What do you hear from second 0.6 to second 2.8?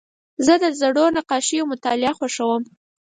د زړو نقاشیو مطالعه خوښوم.